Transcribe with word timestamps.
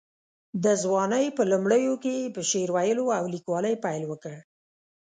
د 0.63 0.65
ځوانۍ 0.83 1.25
په 1.37 1.43
لومړیو 1.51 1.93
کې 2.03 2.13
یې 2.21 2.27
په 2.35 2.41
شعر 2.49 2.69
ویلو 2.75 3.05
او 3.17 3.23
لیکوالۍ 3.33 3.75
پیل 3.83 4.03
وکړ. 4.07 4.35